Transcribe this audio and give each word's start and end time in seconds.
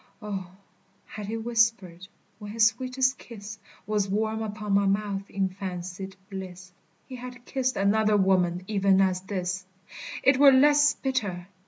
O, 0.19 0.47
had 1.05 1.27
he 1.27 1.37
whispered, 1.37 2.07
when 2.39 2.53
his 2.53 2.65
sweetest 2.65 3.19
kiss 3.19 3.59
Was 3.85 4.09
warm 4.09 4.41
upon 4.41 4.73
my 4.73 4.87
mouth 4.87 5.29
in 5.29 5.47
fancied 5.49 6.15
bliss, 6.27 6.71
He 7.05 7.17
had 7.17 7.45
kissed 7.45 7.77
another 7.77 8.17
woman 8.17 8.63
even 8.67 8.99
as 8.99 9.21
this, 9.21 9.63
It 10.23 10.39
were 10.39 10.51
less 10.51 10.95
bitter! 10.95 11.45